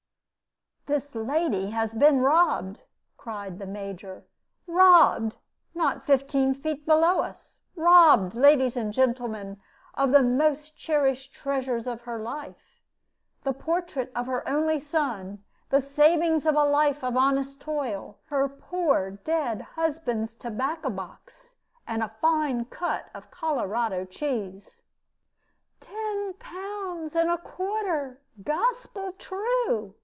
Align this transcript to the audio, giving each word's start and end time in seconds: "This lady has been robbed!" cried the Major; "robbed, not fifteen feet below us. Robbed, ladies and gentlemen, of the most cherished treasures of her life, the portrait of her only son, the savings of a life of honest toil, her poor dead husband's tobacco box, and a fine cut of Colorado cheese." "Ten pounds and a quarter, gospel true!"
"This 0.87 1.15
lady 1.15 1.69
has 1.69 1.93
been 1.93 2.19
robbed!" 2.19 2.81
cried 3.15 3.59
the 3.59 3.67
Major; 3.67 4.25
"robbed, 4.67 5.37
not 5.73 6.05
fifteen 6.07 6.53
feet 6.53 6.85
below 6.85 7.21
us. 7.21 7.61
Robbed, 7.77 8.35
ladies 8.35 8.75
and 8.75 8.91
gentlemen, 8.91 9.61
of 9.93 10.11
the 10.11 10.23
most 10.23 10.75
cherished 10.75 11.33
treasures 11.33 11.85
of 11.87 12.01
her 12.01 12.19
life, 12.19 12.81
the 13.43 13.53
portrait 13.53 14.11
of 14.13 14.25
her 14.27 14.45
only 14.49 14.79
son, 14.81 15.41
the 15.69 15.79
savings 15.79 16.45
of 16.47 16.55
a 16.55 16.65
life 16.65 17.05
of 17.05 17.15
honest 17.15 17.61
toil, 17.61 18.17
her 18.25 18.49
poor 18.49 19.11
dead 19.11 19.61
husband's 19.61 20.35
tobacco 20.35 20.89
box, 20.89 21.55
and 21.87 22.03
a 22.03 22.13
fine 22.19 22.65
cut 22.65 23.09
of 23.13 23.31
Colorado 23.31 24.03
cheese." 24.03 24.81
"Ten 25.79 26.33
pounds 26.33 27.15
and 27.15 27.29
a 27.29 27.37
quarter, 27.37 28.19
gospel 28.43 29.13
true!" 29.13 29.95